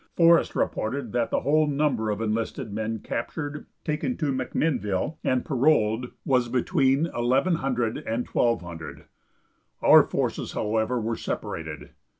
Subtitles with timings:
[0.15, 6.09] Forest reported that the whole number of enlisted men captured, taken to McMinnville and paroled
[6.25, 9.05] was between 1,100 and 1,200.
[9.83, 11.91] Our forces, however, were separated.